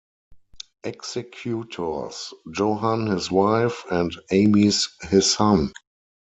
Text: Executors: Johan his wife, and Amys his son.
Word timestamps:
Executors: 0.83 2.33
Johan 2.55 3.05
his 3.05 3.29
wife, 3.29 3.83
and 3.91 4.11
Amys 4.31 4.89
his 5.11 5.31
son. 5.31 5.71